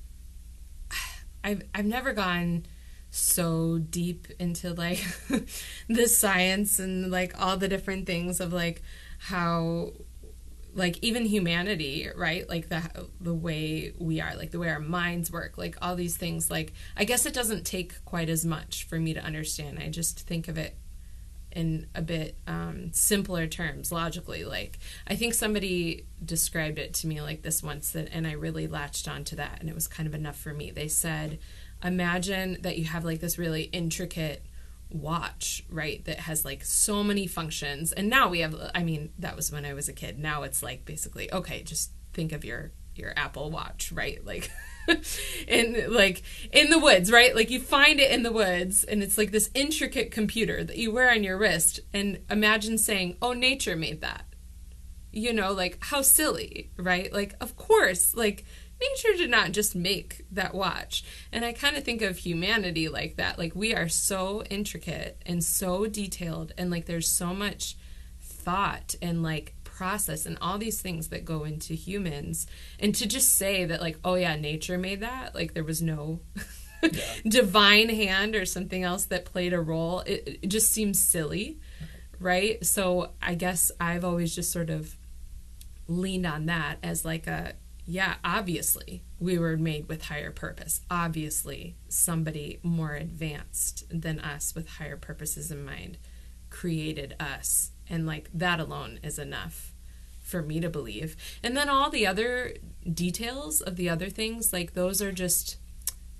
I've 1.44 1.62
I've 1.74 1.86
never 1.86 2.12
gone 2.12 2.66
so 3.10 3.78
deep 3.78 4.28
into 4.38 4.74
like 4.74 5.04
the 5.88 6.06
science 6.06 6.78
and 6.78 7.10
like 7.10 7.40
all 7.40 7.56
the 7.56 7.68
different 7.68 8.06
things 8.06 8.40
of 8.40 8.52
like 8.52 8.82
how 9.18 9.92
like 10.74 10.98
even 11.02 11.24
humanity 11.24 12.08
right? 12.16 12.48
Like 12.48 12.68
the 12.68 13.08
the 13.20 13.34
way 13.34 13.92
we 13.98 14.20
are 14.20 14.34
like 14.36 14.50
the 14.50 14.58
way 14.58 14.68
our 14.68 14.80
minds 14.80 15.30
work 15.30 15.58
like 15.58 15.76
all 15.82 15.96
these 15.96 16.16
things 16.16 16.50
like 16.50 16.72
i 16.96 17.04
guess 17.04 17.26
it 17.26 17.34
doesn't 17.34 17.64
take 17.64 18.04
quite 18.04 18.28
as 18.28 18.44
much 18.44 18.84
for 18.84 18.98
me 18.98 19.14
to 19.14 19.20
understand. 19.24 19.78
I 19.78 19.88
just 19.88 20.20
think 20.20 20.48
of 20.48 20.58
it 20.58 20.76
in 21.50 21.86
a 21.94 22.02
bit 22.02 22.36
um, 22.46 22.92
simpler 22.92 23.46
terms 23.46 23.90
logically. 23.90 24.44
Like 24.44 24.78
i 25.06 25.16
think 25.16 25.34
somebody 25.34 26.04
described 26.24 26.78
it 26.78 26.94
to 26.94 27.06
me 27.06 27.20
like 27.22 27.42
this 27.42 27.62
once 27.62 27.92
that 27.92 28.08
and 28.12 28.26
i 28.26 28.32
really 28.32 28.66
latched 28.66 29.08
onto 29.08 29.36
that 29.36 29.58
and 29.60 29.68
it 29.68 29.74
was 29.74 29.88
kind 29.88 30.06
of 30.06 30.14
enough 30.14 30.38
for 30.38 30.52
me. 30.52 30.70
They 30.70 30.88
said 30.88 31.38
imagine 31.82 32.58
that 32.62 32.78
you 32.78 32.84
have 32.84 33.04
like 33.04 33.20
this 33.20 33.38
really 33.38 33.62
intricate 33.64 34.44
watch, 34.90 35.64
right? 35.70 36.04
That 36.04 36.20
has 36.20 36.44
like 36.44 36.64
so 36.64 37.02
many 37.02 37.26
functions. 37.26 37.92
And 37.92 38.08
now 38.08 38.28
we 38.28 38.40
have 38.40 38.54
I 38.74 38.82
mean, 38.82 39.10
that 39.18 39.36
was 39.36 39.52
when 39.52 39.64
I 39.64 39.74
was 39.74 39.88
a 39.88 39.92
kid. 39.92 40.18
Now 40.18 40.42
it's 40.42 40.62
like 40.62 40.84
basically, 40.84 41.32
okay, 41.32 41.62
just 41.62 41.90
think 42.12 42.32
of 42.32 42.44
your 42.44 42.72
your 42.94 43.12
Apple 43.16 43.50
Watch, 43.50 43.92
right? 43.92 44.24
Like 44.24 44.50
in 45.48 45.92
like 45.92 46.22
in 46.52 46.70
the 46.70 46.78
woods, 46.78 47.12
right? 47.12 47.34
Like 47.34 47.50
you 47.50 47.60
find 47.60 48.00
it 48.00 48.10
in 48.10 48.22
the 48.22 48.32
woods 48.32 48.84
and 48.84 49.02
it's 49.02 49.18
like 49.18 49.30
this 49.30 49.50
intricate 49.54 50.10
computer 50.10 50.64
that 50.64 50.76
you 50.76 50.90
wear 50.92 51.10
on 51.10 51.22
your 51.22 51.38
wrist 51.38 51.80
and 51.92 52.20
imagine 52.30 52.78
saying, 52.78 53.16
"Oh, 53.22 53.32
nature 53.32 53.76
made 53.76 54.00
that." 54.00 54.24
You 55.12 55.32
know, 55.32 55.52
like 55.52 55.78
how 55.80 56.02
silly, 56.02 56.70
right? 56.76 57.12
Like 57.12 57.34
of 57.40 57.56
course, 57.56 58.14
like 58.14 58.44
nature 58.80 59.16
did 59.16 59.30
not 59.30 59.52
just 59.52 59.74
make 59.74 60.24
that 60.30 60.54
watch. 60.54 61.04
And 61.32 61.44
I 61.44 61.52
kind 61.52 61.76
of 61.76 61.84
think 61.84 62.02
of 62.02 62.18
humanity 62.18 62.88
like 62.88 63.16
that. 63.16 63.38
Like 63.38 63.54
we 63.54 63.74
are 63.74 63.88
so 63.88 64.42
intricate 64.50 65.20
and 65.26 65.42
so 65.42 65.86
detailed 65.86 66.52
and 66.56 66.70
like 66.70 66.86
there's 66.86 67.08
so 67.08 67.34
much 67.34 67.76
thought 68.20 68.94
and 69.02 69.22
like 69.22 69.54
process 69.64 70.26
and 70.26 70.38
all 70.40 70.58
these 70.58 70.80
things 70.80 71.08
that 71.08 71.24
go 71.24 71.44
into 71.44 71.74
humans. 71.74 72.46
And 72.78 72.94
to 72.96 73.06
just 73.06 73.36
say 73.36 73.64
that 73.64 73.80
like 73.80 73.98
oh 74.04 74.14
yeah, 74.14 74.36
nature 74.36 74.78
made 74.78 75.00
that, 75.00 75.34
like 75.34 75.54
there 75.54 75.64
was 75.64 75.82
no 75.82 76.20
yeah. 76.82 76.90
divine 77.28 77.88
hand 77.88 78.36
or 78.36 78.44
something 78.44 78.84
else 78.84 79.06
that 79.06 79.24
played 79.24 79.52
a 79.52 79.60
role, 79.60 80.00
it, 80.00 80.38
it 80.42 80.48
just 80.48 80.72
seems 80.72 81.02
silly. 81.02 81.58
Right? 82.20 82.64
So 82.66 83.12
I 83.22 83.36
guess 83.36 83.70
I've 83.80 84.04
always 84.04 84.34
just 84.34 84.50
sort 84.50 84.70
of 84.70 84.96
leaned 85.86 86.26
on 86.26 86.46
that 86.46 86.78
as 86.82 87.04
like 87.04 87.26
a 87.26 87.54
yeah, 87.90 88.16
obviously 88.22 89.02
we 89.18 89.38
were 89.38 89.56
made 89.56 89.88
with 89.88 90.04
higher 90.04 90.30
purpose. 90.30 90.82
Obviously, 90.90 91.74
somebody 91.88 92.60
more 92.62 92.92
advanced 92.92 93.84
than 93.88 94.20
us 94.20 94.54
with 94.54 94.68
higher 94.68 94.98
purposes 94.98 95.50
in 95.50 95.64
mind 95.64 95.96
created 96.50 97.16
us. 97.18 97.70
And 97.88 98.06
like 98.06 98.28
that 98.34 98.60
alone 98.60 99.00
is 99.02 99.18
enough 99.18 99.72
for 100.20 100.42
me 100.42 100.60
to 100.60 100.68
believe. 100.68 101.16
And 101.42 101.56
then 101.56 101.70
all 101.70 101.88
the 101.88 102.06
other 102.06 102.56
details 102.92 103.62
of 103.62 103.76
the 103.76 103.88
other 103.88 104.10
things, 104.10 104.52
like 104.52 104.74
those 104.74 105.00
are 105.00 105.10
just 105.10 105.56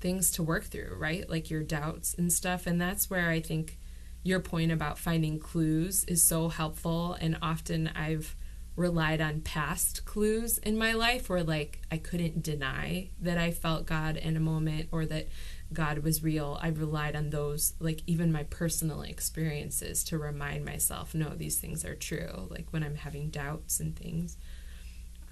things 0.00 0.30
to 0.30 0.42
work 0.42 0.64
through, 0.64 0.96
right? 0.98 1.28
Like 1.28 1.50
your 1.50 1.62
doubts 1.62 2.14
and 2.14 2.32
stuff. 2.32 2.66
And 2.66 2.80
that's 2.80 3.10
where 3.10 3.28
I 3.28 3.42
think 3.42 3.78
your 4.22 4.40
point 4.40 4.72
about 4.72 4.98
finding 4.98 5.38
clues 5.38 6.04
is 6.04 6.22
so 6.22 6.48
helpful. 6.48 7.12
And 7.20 7.36
often 7.42 7.88
I've 7.94 8.34
relied 8.78 9.20
on 9.20 9.40
past 9.40 10.04
clues 10.04 10.56
in 10.58 10.78
my 10.78 10.92
life 10.92 11.28
where 11.28 11.42
like 11.42 11.80
I 11.90 11.98
couldn't 11.98 12.42
deny 12.42 13.10
that 13.20 13.36
I 13.36 13.50
felt 13.50 13.86
God 13.86 14.16
in 14.16 14.36
a 14.36 14.40
moment 14.40 14.88
or 14.92 15.04
that 15.06 15.28
God 15.72 15.98
was 15.98 16.22
real. 16.22 16.58
I 16.62 16.68
relied 16.68 17.16
on 17.16 17.30
those 17.30 17.74
like 17.80 18.02
even 18.06 18.30
my 18.32 18.44
personal 18.44 19.02
experiences 19.02 20.04
to 20.04 20.16
remind 20.16 20.64
myself 20.64 21.12
no 21.12 21.30
these 21.30 21.58
things 21.58 21.84
are 21.84 21.96
true 21.96 22.46
like 22.50 22.68
when 22.70 22.84
I'm 22.84 22.94
having 22.94 23.30
doubts 23.30 23.80
and 23.80 23.96
things. 23.96 24.36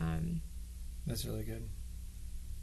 Um 0.00 0.42
that's 1.06 1.24
really 1.24 1.44
good. 1.44 1.68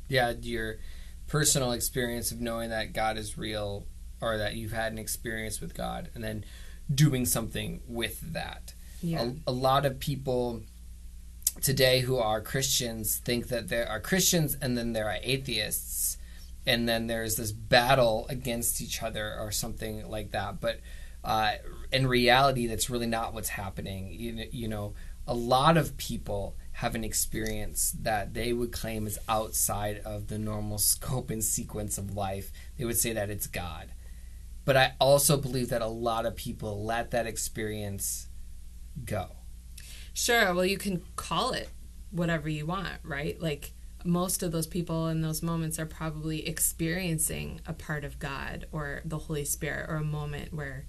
Yeah, 0.10 0.34
your 0.42 0.80
personal 1.28 1.72
experience 1.72 2.32
of 2.34 2.42
knowing 2.42 2.72
that 2.72 2.92
God 2.92 3.18
is 3.18 3.38
real 3.38 3.88
or 4.20 4.38
that 4.38 4.56
you've 4.56 4.74
had 4.74 4.92
an 4.92 4.98
experience 4.98 5.62
with 5.62 5.74
God 5.74 6.10
and 6.14 6.22
then 6.22 6.44
doing 6.94 7.26
something 7.26 7.82
with 7.88 8.34
that. 8.34 8.74
Yeah. 9.02 9.32
A, 9.48 9.52
a 9.52 9.52
lot 9.52 9.86
of 9.86 10.00
people 10.00 10.64
today 11.62 12.02
who 12.02 12.18
are 12.18 12.42
Christians 12.42 13.18
think 13.18 13.48
that 13.48 13.70
there 13.70 13.88
are 13.88 14.00
Christians 14.00 14.58
and 14.62 14.78
then 14.78 14.94
there 14.94 15.10
are 15.10 15.18
atheists, 15.22 16.18
and 16.66 16.88
then 16.88 17.08
there's 17.08 17.36
this 17.36 17.52
battle 17.52 18.26
against 18.30 18.82
each 18.82 19.04
other 19.04 19.36
or 19.40 19.52
something 19.52 20.08
like 20.08 20.32
that. 20.32 20.62
But 20.62 20.80
uh, 21.24 21.54
in 21.92 22.08
reality, 22.08 22.68
that's 22.68 22.90
really 22.90 23.08
not 23.08 23.34
what's 23.34 23.50
happening. 23.50 24.12
You, 24.12 24.46
you 24.52 24.68
know, 24.68 24.94
a 25.28 25.34
lot 25.34 25.78
of 25.78 25.98
people 25.98 26.56
have 26.74 26.96
an 26.96 27.04
experience 27.04 27.96
that 28.02 28.34
they 28.34 28.52
would 28.52 28.72
claim 28.72 29.06
is 29.08 29.20
outside 29.30 30.00
of 30.06 30.28
the 30.28 30.40
normal 30.40 30.78
scope 30.78 31.30
and 31.30 31.44
sequence 31.44 31.98
of 31.98 32.16
life. 32.16 32.52
They 32.78 32.86
would 32.86 32.98
say 32.98 33.14
that 33.14 33.30
it's 33.30 33.48
God. 33.48 33.90
But 34.66 34.78
I 34.78 34.94
also 35.00 35.38
believe 35.38 35.70
that 35.70 35.82
a 35.82 35.88
lot 35.88 36.26
of 36.26 36.36
people 36.36 36.84
let 36.84 37.12
that 37.12 37.28
experience 37.28 38.28
go 39.06 39.28
Sure. 40.14 40.54
Well, 40.54 40.66
you 40.66 40.78
can 40.78 41.04
call 41.16 41.52
it 41.52 41.70
whatever 42.12 42.48
you 42.48 42.66
want, 42.66 43.00
right? 43.04 43.42
Like 43.42 43.74
most 44.06 44.44
of 44.44 44.52
those 44.52 44.68
people 44.68 45.08
in 45.08 45.22
those 45.22 45.42
moments 45.42 45.80
are 45.80 45.86
probably 45.86 46.48
experiencing 46.48 47.62
a 47.66 47.74
part 47.74 48.04
of 48.04 48.20
God 48.20 48.68
or 48.72 49.02
the 49.06 49.18
Holy 49.18 49.46
Spirit 49.46 49.90
or 49.90 49.96
a 49.96 50.04
moment 50.04 50.54
where 50.54 50.86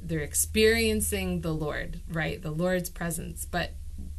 they're 0.00 0.20
experiencing 0.20 1.40
the 1.40 1.52
Lord, 1.52 2.00
right? 2.10 2.40
The 2.40 2.50
Lord's 2.50 2.90
presence. 2.90 3.44
But 3.44 3.72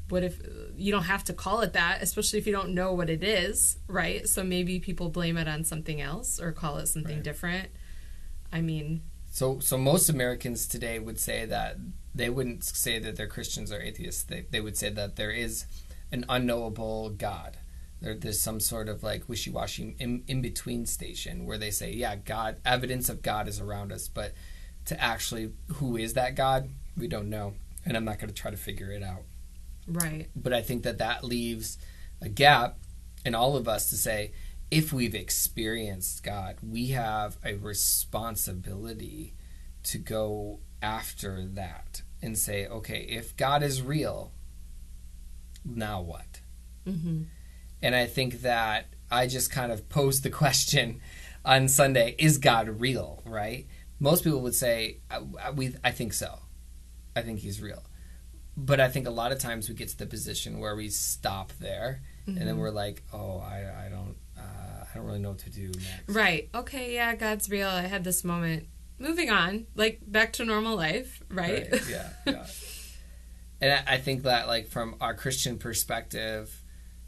what 0.09 0.23
if 0.23 0.41
you 0.75 0.91
don't 0.91 1.03
have 1.03 1.23
to 1.25 1.33
call 1.33 1.61
it 1.61 1.73
that, 1.73 2.01
especially 2.01 2.39
if 2.39 2.47
you 2.47 2.53
don't 2.53 2.73
know 2.73 2.93
what 2.93 3.09
it 3.09 3.23
is, 3.23 3.77
right? 3.87 4.27
So 4.27 4.43
maybe 4.43 4.79
people 4.79 5.09
blame 5.09 5.37
it 5.37 5.47
on 5.47 5.63
something 5.63 6.01
else 6.01 6.39
or 6.39 6.51
call 6.51 6.77
it 6.77 6.87
something 6.87 7.17
right. 7.17 7.23
different. 7.23 7.69
I 8.51 8.61
mean, 8.61 9.03
so 9.29 9.59
so 9.59 9.77
most 9.77 10.09
Americans 10.09 10.67
today 10.67 10.99
would 10.99 11.19
say 11.19 11.45
that 11.45 11.77
they 12.13 12.29
wouldn't 12.29 12.63
say 12.63 12.99
that 12.99 13.15
they're 13.15 13.27
Christians 13.27 13.71
or 13.71 13.79
atheists. 13.79 14.23
They, 14.23 14.45
they 14.49 14.61
would 14.61 14.77
say 14.77 14.89
that 14.89 15.15
there 15.15 15.31
is 15.31 15.65
an 16.11 16.25
unknowable 16.27 17.11
God. 17.11 17.57
There, 18.01 18.15
there's 18.15 18.39
some 18.39 18.59
sort 18.59 18.89
of 18.89 19.03
like 19.03 19.29
wishy-washy 19.29 19.95
in, 19.99 20.23
in 20.27 20.41
between 20.41 20.85
station 20.85 21.45
where 21.45 21.57
they 21.57 21.71
say, 21.71 21.91
yeah, 21.91 22.15
God, 22.15 22.57
evidence 22.65 23.09
of 23.09 23.21
God 23.21 23.47
is 23.47 23.59
around 23.59 23.91
us, 23.91 24.07
but 24.07 24.33
to 24.85 25.01
actually 25.01 25.51
who 25.75 25.97
is 25.97 26.13
that 26.13 26.35
God, 26.35 26.69
we 26.97 27.07
don't 27.07 27.29
know, 27.29 27.53
and 27.85 27.95
I'm 27.95 28.05
not 28.05 28.17
going 28.17 28.29
to 28.29 28.41
try 28.41 28.51
to 28.51 28.57
figure 28.57 28.91
it 28.91 29.03
out. 29.03 29.23
Right. 29.87 30.27
But 30.35 30.53
I 30.53 30.61
think 30.61 30.83
that 30.83 30.97
that 30.97 31.23
leaves 31.23 31.77
a 32.21 32.29
gap 32.29 32.77
in 33.23 33.35
all 33.35 33.55
of 33.55 33.67
us 33.67 33.89
to 33.91 33.97
say, 33.97 34.31
if 34.71 34.93
we've 34.93 35.15
experienced 35.15 36.23
God, 36.23 36.57
we 36.61 36.87
have 36.87 37.37
a 37.43 37.55
responsibility 37.55 39.33
to 39.83 39.97
go 39.97 40.59
after 40.81 41.45
that 41.45 42.03
and 42.21 42.37
say, 42.37 42.67
okay, 42.67 43.05
if 43.09 43.35
God 43.35 43.63
is 43.63 43.81
real, 43.81 44.31
now 45.65 46.01
what? 46.01 46.41
Mm-hmm. 46.85 47.23
And 47.81 47.95
I 47.95 48.05
think 48.05 48.41
that 48.41 48.87
I 49.11 49.27
just 49.27 49.51
kind 49.51 49.71
of 49.71 49.89
posed 49.89 50.23
the 50.23 50.29
question 50.29 51.01
on 51.45 51.67
Sunday: 51.67 52.15
Is 52.17 52.37
God 52.37 52.79
real? 52.79 53.21
Right? 53.25 53.67
Most 53.99 54.23
people 54.23 54.41
would 54.41 54.55
say, 54.55 54.97
I, 55.09 55.51
"We, 55.51 55.75
I 55.83 55.91
think 55.91 56.13
so. 56.13 56.39
I 57.15 57.21
think 57.21 57.39
He's 57.39 57.61
real." 57.61 57.83
But 58.57 58.81
I 58.81 58.89
think 58.89 59.07
a 59.07 59.11
lot 59.11 59.31
of 59.31 59.39
times 59.39 59.69
we 59.69 59.75
get 59.75 59.87
to 59.89 59.97
the 59.97 60.05
position 60.05 60.59
where 60.59 60.75
we 60.75 60.89
stop 60.89 61.53
there, 61.59 62.01
mm-hmm. 62.21 62.37
and 62.37 62.47
then 62.47 62.55
mm-hmm. 62.55 62.59
we're 62.59 62.71
like, 62.71 63.03
"Oh, 63.13 63.39
I, 63.39 63.85
I 63.85 63.89
don't, 63.89 64.15
I 64.91 64.97
don't 64.97 65.05
really 65.05 65.19
know 65.19 65.29
what 65.29 65.39
to 65.39 65.49
do 65.49 65.67
next." 65.67 66.03
Right? 66.07 66.49
Okay, 66.53 66.93
yeah, 66.93 67.15
God's 67.15 67.49
real. 67.49 67.69
I 67.69 67.81
had 67.81 68.03
this 68.03 68.23
moment 68.23 68.67
moving 68.99 69.29
on, 69.29 69.65
like 69.75 70.01
back 70.05 70.33
to 70.33 70.45
normal 70.45 70.75
life, 70.75 71.23
right? 71.29 71.67
right. 71.71 71.89
Yeah, 71.89 72.09
yeah. 72.25 72.45
and 73.61 73.83
I 73.87 73.97
think 73.97 74.23
that, 74.23 74.47
like, 74.47 74.67
from 74.67 74.95
our 75.01 75.13
Christian 75.13 75.57
perspective, 75.57 76.63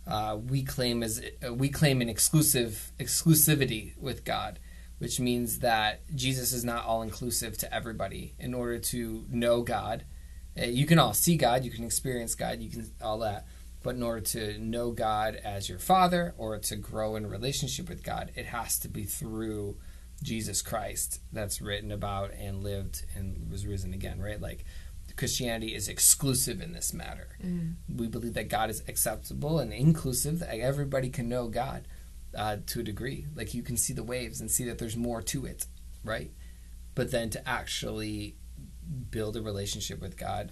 uh, 0.08 0.38
we 0.48 0.64
claim 0.64 1.04
as 1.04 1.22
uh, 1.46 1.54
we 1.54 1.70
claim 1.70 2.02
an 2.02 2.10
exclusive 2.10 2.92
exclusivity 3.00 3.98
with 3.98 4.24
God, 4.24 4.60
which 4.98 5.20
means 5.20 5.60
that 5.60 6.02
Jesus 6.16 6.54
is 6.54 6.64
not 6.64 6.86
all 6.86 7.02
inclusive 7.02 7.58
to 7.60 7.74
everybody. 7.74 8.34
In 8.40 8.54
order 8.54 8.80
to 8.80 9.26
know 9.30 9.62
God, 9.62 10.06
uh, 10.60 10.66
you 10.66 10.86
can 10.86 11.00
all 11.00 11.14
see 11.14 11.38
God, 11.38 11.64
you 11.64 11.72
can 11.72 11.84
experience 11.84 12.36
God, 12.36 12.60
you 12.62 12.70
can 12.70 12.92
all 13.02 13.20
that. 13.20 13.46
But 13.84 13.96
in 13.96 14.04
order 14.04 14.22
to 14.22 14.60
know 14.60 14.92
God 14.92 15.36
as 15.36 15.68
your 15.68 15.80
Father 15.80 16.34
or 16.38 16.58
to 16.60 16.76
grow 16.76 17.16
in 17.16 17.28
relationship 17.28 17.90
with 17.90 18.04
God, 18.04 18.32
it 18.36 18.46
has 18.46 18.78
to 18.80 18.88
be 18.88 19.06
through 19.06 19.78
Jesus 20.22 20.62
Christ 20.62 21.20
that's 21.34 21.62
written 21.62 21.92
about 21.92 22.32
and 22.34 22.64
lived 22.64 23.06
and 23.16 23.50
was 23.50 23.66
risen 23.66 23.94
again, 23.94 24.22
right? 24.22 24.40
Like 24.40 24.66
Christianity 25.16 25.74
is 25.74 25.88
exclusive 25.88 26.62
in 26.62 26.74
this 26.74 26.94
matter. 26.94 27.38
Mm. 27.44 27.76
We 27.94 28.08
believe 28.08 28.34
that 28.36 28.50
God 28.50 28.70
is 28.70 28.84
acceptable 28.88 29.60
and 29.60 29.74
inclusive, 29.74 30.40
that 30.40 30.60
everybody 30.60 31.10
can 31.10 31.28
know 31.28 31.48
God 31.48 31.88
uh, 32.36 32.58
to 32.68 32.82
a 32.82 32.84
degree. 32.84 33.26
Like 33.36 33.54
you 33.54 33.64
can 33.64 33.78
see 33.78 33.94
the 33.94 34.04
waves 34.04 34.40
and 34.40 34.50
see 34.50 34.64
that 34.66 34.78
there's 34.78 34.98
more 34.98 35.22
to 35.24 35.46
it, 35.46 35.66
right? 36.04 36.32
But 36.94 37.12
then 37.12 37.30
to 37.32 37.50
actually 37.50 38.36
build 39.10 39.38
a 39.38 39.42
relationship 39.42 40.02
with 40.02 40.18
God, 40.18 40.52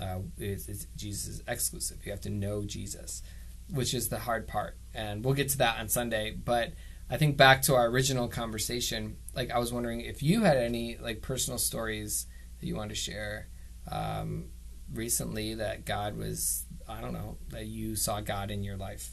uh, 0.00 0.20
is, 0.38 0.68
is 0.68 0.86
Jesus 0.96 1.26
is 1.28 1.42
exclusive. 1.46 2.04
You 2.04 2.12
have 2.12 2.20
to 2.22 2.30
know 2.30 2.64
Jesus, 2.64 3.22
which 3.70 3.94
is 3.94 4.08
the 4.08 4.18
hard 4.18 4.46
part. 4.46 4.76
And 4.94 5.24
we'll 5.24 5.34
get 5.34 5.48
to 5.50 5.58
that 5.58 5.78
on 5.78 5.88
Sunday. 5.88 6.30
But 6.32 6.72
I 7.10 7.16
think 7.16 7.36
back 7.36 7.62
to 7.62 7.74
our 7.74 7.86
original 7.86 8.28
conversation, 8.28 9.16
like 9.34 9.50
I 9.50 9.58
was 9.58 9.72
wondering 9.72 10.00
if 10.00 10.22
you 10.22 10.42
had 10.42 10.56
any 10.56 10.96
like 10.98 11.22
personal 11.22 11.58
stories 11.58 12.26
that 12.60 12.66
you 12.66 12.76
wanted 12.76 12.90
to 12.90 12.94
share 12.96 13.48
um, 13.90 14.46
recently 14.92 15.54
that 15.54 15.84
God 15.84 16.16
was, 16.16 16.64
I 16.88 17.00
don't 17.00 17.12
know, 17.12 17.38
that 17.50 17.66
you 17.66 17.96
saw 17.96 18.20
God 18.20 18.50
in 18.50 18.62
your 18.62 18.76
life. 18.76 19.10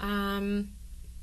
Um, 0.00 0.70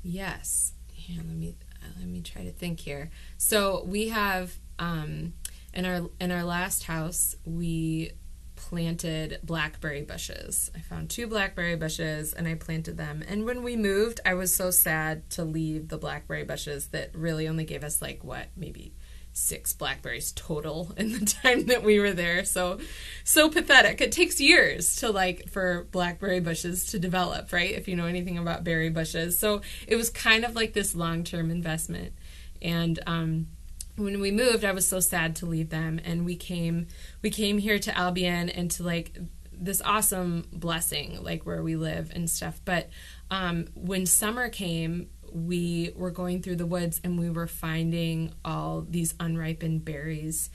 yes. 0.02 0.72
Yeah, 0.94 1.18
let 1.18 1.36
me 1.36 1.56
let 1.98 2.08
me 2.08 2.22
try 2.22 2.44
to 2.44 2.52
think 2.52 2.80
here. 2.80 3.10
So 3.36 3.84
we 3.86 4.08
have 4.08 4.54
um, 4.78 5.34
in 5.74 5.84
our 5.84 6.08
in 6.20 6.30
our 6.30 6.44
last 6.44 6.84
house 6.84 7.34
we 7.44 8.12
planted 8.56 9.40
blackberry 9.42 10.02
bushes. 10.02 10.70
I 10.74 10.80
found 10.80 11.10
two 11.10 11.26
blackberry 11.26 11.76
bushes 11.76 12.32
and 12.32 12.48
I 12.48 12.54
planted 12.54 12.96
them. 12.96 13.22
And 13.26 13.44
when 13.44 13.62
we 13.62 13.76
moved, 13.76 14.20
I 14.24 14.34
was 14.34 14.54
so 14.54 14.70
sad 14.70 15.28
to 15.30 15.44
leave 15.44 15.88
the 15.88 15.98
blackberry 15.98 16.44
bushes 16.44 16.88
that 16.88 17.14
really 17.14 17.48
only 17.48 17.64
gave 17.64 17.84
us 17.84 18.00
like 18.00 18.24
what, 18.24 18.48
maybe 18.56 18.94
six 19.32 19.72
blackberries 19.72 20.32
total 20.32 20.94
in 20.96 21.12
the 21.12 21.26
time 21.26 21.66
that 21.66 21.82
we 21.82 21.98
were 21.98 22.12
there. 22.12 22.44
So 22.44 22.78
so 23.24 23.50
pathetic. 23.50 24.00
It 24.00 24.12
takes 24.12 24.40
years 24.40 24.96
to 24.96 25.10
like 25.10 25.50
for 25.50 25.86
blackberry 25.90 26.40
bushes 26.40 26.86
to 26.92 26.98
develop, 26.98 27.52
right? 27.52 27.72
If 27.72 27.88
you 27.88 27.96
know 27.96 28.06
anything 28.06 28.38
about 28.38 28.64
berry 28.64 28.90
bushes. 28.90 29.38
So 29.38 29.60
it 29.86 29.96
was 29.96 30.10
kind 30.10 30.44
of 30.44 30.54
like 30.54 30.72
this 30.72 30.94
long-term 30.94 31.50
investment. 31.50 32.14
And 32.62 32.98
um 33.06 33.48
when 33.96 34.20
we 34.20 34.30
moved, 34.30 34.64
I 34.64 34.72
was 34.72 34.86
so 34.86 35.00
sad 35.00 35.36
to 35.36 35.46
leave 35.46 35.70
them 35.70 36.00
and 36.04 36.24
we 36.24 36.36
came 36.36 36.86
we 37.22 37.30
came 37.30 37.58
here 37.58 37.78
to 37.78 37.96
Albion 37.96 38.48
and 38.48 38.70
to 38.72 38.82
like 38.82 39.16
this 39.52 39.80
awesome 39.82 40.48
blessing 40.52 41.22
like 41.22 41.46
where 41.46 41.62
we 41.62 41.76
live 41.76 42.10
and 42.14 42.28
stuff. 42.28 42.60
But 42.64 42.88
um 43.30 43.66
when 43.74 44.06
summer 44.06 44.48
came, 44.48 45.10
we 45.32 45.92
were 45.96 46.10
going 46.10 46.42
through 46.42 46.56
the 46.56 46.66
woods 46.66 47.00
and 47.04 47.18
we 47.18 47.30
were 47.30 47.46
finding 47.46 48.32
all 48.44 48.82
these 48.82 49.14
unripened 49.20 49.84
berries. 49.84 50.50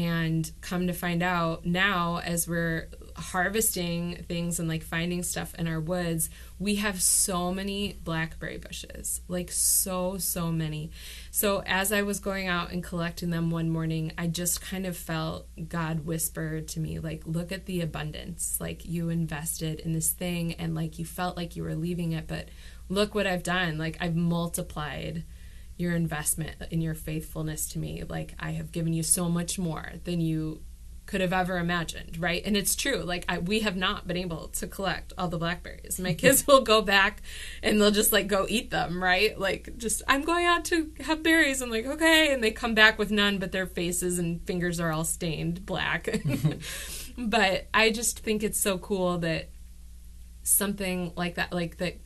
And 0.00 0.50
come 0.62 0.86
to 0.86 0.94
find 0.94 1.22
out 1.22 1.66
now, 1.66 2.22
as 2.24 2.48
we're 2.48 2.88
harvesting 3.16 4.24
things 4.26 4.58
and 4.58 4.66
like 4.66 4.82
finding 4.82 5.22
stuff 5.22 5.54
in 5.56 5.68
our 5.68 5.78
woods, 5.78 6.30
we 6.58 6.76
have 6.76 7.02
so 7.02 7.52
many 7.52 7.98
blackberry 8.02 8.56
bushes 8.56 9.20
like 9.28 9.50
so, 9.50 10.16
so 10.16 10.50
many. 10.50 10.90
So, 11.30 11.62
as 11.66 11.92
I 11.92 12.00
was 12.00 12.18
going 12.18 12.48
out 12.48 12.70
and 12.70 12.82
collecting 12.82 13.28
them 13.28 13.50
one 13.50 13.68
morning, 13.68 14.12
I 14.16 14.26
just 14.26 14.62
kind 14.62 14.86
of 14.86 14.96
felt 14.96 15.46
God 15.68 16.06
whisper 16.06 16.62
to 16.62 16.80
me, 16.80 16.98
like, 16.98 17.22
look 17.26 17.52
at 17.52 17.66
the 17.66 17.82
abundance. 17.82 18.56
Like, 18.58 18.86
you 18.86 19.10
invested 19.10 19.80
in 19.80 19.92
this 19.92 20.10
thing 20.10 20.54
and 20.54 20.74
like 20.74 20.98
you 20.98 21.04
felt 21.04 21.36
like 21.36 21.56
you 21.56 21.62
were 21.62 21.74
leaving 21.74 22.12
it, 22.12 22.26
but 22.26 22.48
look 22.88 23.14
what 23.14 23.26
I've 23.26 23.42
done. 23.42 23.76
Like 23.78 23.96
I've 24.00 24.16
multiplied 24.16 25.24
your 25.80 25.94
investment 25.94 26.56
in 26.70 26.80
your 26.80 26.94
faithfulness 26.94 27.68
to 27.70 27.78
me. 27.78 28.04
Like 28.08 28.34
I 28.38 28.52
have 28.52 28.72
given 28.72 28.92
you 28.92 29.02
so 29.02 29.28
much 29.28 29.58
more 29.58 29.92
than 30.04 30.20
you 30.20 30.62
could 31.10 31.20
have 31.20 31.32
ever 31.32 31.58
imagined, 31.58 32.18
right? 32.20 32.40
And 32.44 32.56
it's 32.56 32.76
true. 32.76 32.98
Like 32.98 33.24
I, 33.28 33.38
we 33.38 33.60
have 33.60 33.74
not 33.74 34.06
been 34.06 34.16
able 34.16 34.46
to 34.48 34.68
collect 34.68 35.12
all 35.18 35.26
the 35.26 35.38
blackberries. 35.38 35.98
My 35.98 36.14
kids 36.22 36.46
will 36.46 36.60
go 36.60 36.82
back 36.82 37.22
and 37.64 37.80
they'll 37.80 37.90
just 37.90 38.12
like 38.12 38.28
go 38.28 38.46
eat 38.48 38.70
them, 38.70 39.02
right? 39.02 39.36
Like 39.36 39.76
just 39.76 40.02
I'm 40.06 40.22
going 40.22 40.46
out 40.46 40.64
to 40.66 40.92
have 41.00 41.24
berries. 41.24 41.62
I'm 41.62 41.70
like, 41.70 41.84
okay, 41.86 42.32
and 42.32 42.44
they 42.44 42.52
come 42.52 42.74
back 42.74 42.96
with 42.96 43.10
none, 43.10 43.38
but 43.38 43.50
their 43.50 43.66
faces 43.66 44.20
and 44.20 44.40
fingers 44.46 44.78
are 44.78 44.92
all 44.92 45.04
stained 45.04 45.66
black. 45.66 46.04
Mm-hmm. 46.04 47.28
but 47.28 47.66
I 47.74 47.90
just 47.90 48.20
think 48.20 48.44
it's 48.44 48.60
so 48.60 48.78
cool 48.78 49.18
that 49.18 49.50
something 50.44 51.12
like 51.16 51.34
that, 51.34 51.52
like 51.52 51.78
that 51.78 51.98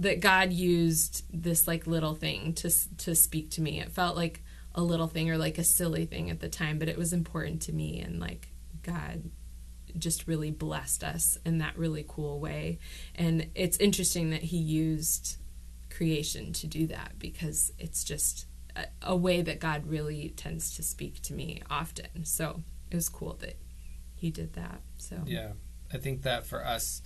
that 0.00 0.20
God 0.20 0.50
used 0.52 1.24
this 1.30 1.68
like 1.68 1.86
little 1.86 2.14
thing 2.14 2.54
to 2.54 2.70
to 2.98 3.14
speak 3.14 3.50
to 3.52 3.60
me. 3.60 3.80
It 3.80 3.92
felt 3.92 4.16
like 4.16 4.42
a 4.74 4.82
little 4.82 5.08
thing 5.08 5.30
or 5.30 5.36
like 5.36 5.58
a 5.58 5.64
silly 5.64 6.06
thing 6.06 6.30
at 6.30 6.40
the 6.40 6.48
time, 6.48 6.78
but 6.78 6.88
it 6.88 6.96
was 6.96 7.12
important 7.12 7.60
to 7.62 7.72
me 7.72 8.00
and 8.00 8.18
like 8.18 8.48
God 8.82 9.30
just 9.98 10.26
really 10.26 10.50
blessed 10.50 11.04
us 11.04 11.36
in 11.44 11.58
that 11.58 11.76
really 11.76 12.04
cool 12.08 12.40
way. 12.40 12.78
And 13.14 13.48
it's 13.54 13.76
interesting 13.76 14.30
that 14.30 14.42
he 14.42 14.56
used 14.56 15.36
creation 15.90 16.52
to 16.54 16.66
do 16.66 16.86
that 16.86 17.18
because 17.18 17.72
it's 17.78 18.04
just 18.04 18.46
a, 18.76 18.86
a 19.02 19.16
way 19.16 19.42
that 19.42 19.60
God 19.60 19.86
really 19.86 20.32
tends 20.36 20.76
to 20.76 20.82
speak 20.82 21.20
to 21.22 21.34
me 21.34 21.60
often. 21.68 22.24
So 22.24 22.62
it 22.90 22.94
was 22.94 23.08
cool 23.08 23.34
that 23.40 23.56
he 24.14 24.30
did 24.30 24.54
that. 24.54 24.80
So 24.96 25.16
Yeah. 25.26 25.52
I 25.92 25.98
think 25.98 26.22
that 26.22 26.46
for 26.46 26.64
us 26.64 27.02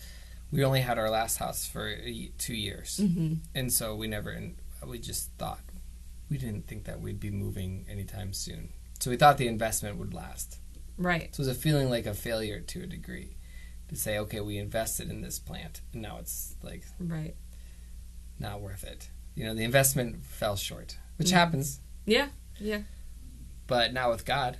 we 0.55 0.65
only 0.65 0.81
had 0.81 0.99
our 0.99 1.11
last 1.11 1.39
house 1.39 1.67
for 1.67 1.93
two 2.39 2.55
years, 2.55 3.01
mm-hmm. 3.03 3.35
and 3.57 3.73
so 3.73 3.97
we 3.97 4.07
never. 4.07 4.41
We 4.87 5.01
just 5.01 5.31
thought 5.37 5.61
we 6.31 6.39
didn't 6.39 6.69
think 6.69 6.85
that 6.85 7.01
we'd 7.01 7.19
be 7.19 7.31
moving 7.31 7.85
anytime 7.91 8.33
soon. 8.33 8.69
So 9.01 9.11
we 9.11 9.17
thought 9.17 9.37
the 9.37 9.49
investment 9.49 9.99
would 9.99 10.15
last. 10.15 10.59
Right. 10.97 11.35
So 11.35 11.43
it 11.43 11.47
was 11.47 11.57
a 11.57 11.61
feeling 11.61 11.91
like 11.91 12.07
a 12.07 12.15
failure 12.15 12.61
to 12.61 12.83
a 12.83 12.87
degree 12.87 13.37
to 13.89 13.97
say, 13.97 14.17
okay, 14.19 14.41
we 14.41 14.57
invested 14.57 15.11
in 15.11 15.23
this 15.23 15.41
plant, 15.41 15.81
and 15.93 16.03
now 16.03 16.19
it's 16.21 16.55
like 16.63 16.85
right 17.01 17.35
not 18.39 18.61
worth 18.61 18.85
it. 18.85 19.09
You 19.35 19.45
know, 19.45 19.55
the 19.55 19.65
investment 19.65 20.23
fell 20.23 20.55
short, 20.55 20.99
which 21.17 21.29
mm-hmm. 21.29 21.37
happens. 21.37 21.81
Yeah. 22.07 22.29
Yeah. 22.61 22.83
But 23.67 23.93
now 23.93 24.11
with 24.11 24.25
God, 24.25 24.59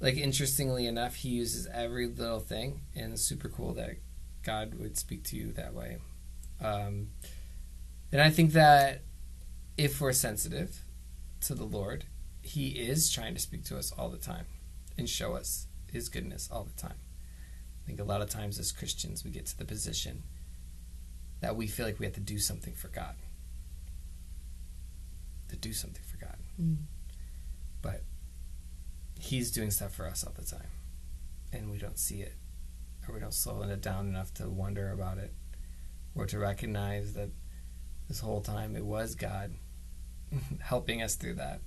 like 0.00 0.16
interestingly 0.16 0.86
enough, 0.86 1.16
He 1.16 1.28
uses 1.28 1.66
every 1.66 2.06
little 2.06 2.40
thing, 2.40 2.80
and 2.94 3.12
it's 3.12 3.22
super 3.22 3.50
cool 3.50 3.74
that 3.74 3.90
God 4.44 4.74
would 4.74 4.96
speak 4.96 5.24
to 5.24 5.36
you 5.36 5.52
that 5.52 5.74
way. 5.74 5.98
Um, 6.60 7.08
and 8.12 8.20
I 8.20 8.30
think 8.30 8.52
that 8.52 9.02
if 9.76 10.00
we're 10.00 10.12
sensitive 10.12 10.82
to 11.42 11.54
the 11.54 11.64
Lord, 11.64 12.04
He 12.42 12.68
is 12.68 13.10
trying 13.10 13.34
to 13.34 13.40
speak 13.40 13.64
to 13.64 13.78
us 13.78 13.92
all 13.92 14.08
the 14.08 14.18
time 14.18 14.46
and 14.96 15.08
show 15.08 15.34
us 15.34 15.66
His 15.90 16.08
goodness 16.08 16.48
all 16.52 16.64
the 16.64 16.80
time. 16.80 16.98
I 17.82 17.86
think 17.86 18.00
a 18.00 18.04
lot 18.04 18.22
of 18.22 18.30
times 18.30 18.58
as 18.58 18.72
Christians, 18.72 19.24
we 19.24 19.30
get 19.30 19.46
to 19.46 19.58
the 19.58 19.64
position 19.64 20.22
that 21.40 21.56
we 21.56 21.66
feel 21.66 21.84
like 21.84 21.98
we 21.98 22.06
have 22.06 22.14
to 22.14 22.20
do 22.20 22.38
something 22.38 22.74
for 22.74 22.88
God. 22.88 23.16
To 25.48 25.56
do 25.56 25.72
something 25.72 26.02
for 26.02 26.16
God. 26.16 26.36
Mm. 26.60 26.76
But 27.82 28.02
He's 29.18 29.50
doing 29.50 29.70
stuff 29.70 29.94
for 29.94 30.06
us 30.06 30.24
all 30.24 30.32
the 30.36 30.44
time, 30.44 30.68
and 31.52 31.70
we 31.70 31.78
don't 31.78 31.98
see 31.98 32.20
it 32.20 32.34
or 33.08 33.14
we 33.14 33.20
don't 33.20 33.34
slow 33.34 33.62
it 33.62 33.80
down 33.80 34.08
enough 34.08 34.32
to 34.34 34.48
wonder 34.48 34.90
about 34.92 35.18
it 35.18 35.32
or 36.14 36.26
to 36.26 36.38
recognize 36.38 37.14
that 37.14 37.30
this 38.08 38.20
whole 38.20 38.40
time 38.40 38.76
it 38.76 38.84
was 38.84 39.14
God 39.14 39.54
helping 40.60 41.02
us 41.02 41.14
through 41.14 41.34
that. 41.34 41.60